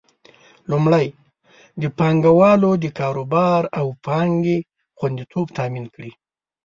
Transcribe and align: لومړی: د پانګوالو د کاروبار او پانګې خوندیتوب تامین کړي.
لومړی: 0.69 1.07
د 1.81 1.83
پانګوالو 1.97 2.71
د 2.83 2.85
کاروبار 2.99 3.61
او 3.79 3.87
پانګې 4.05 4.57
خوندیتوب 4.97 5.47
تامین 5.57 5.85
کړي. 5.95 6.11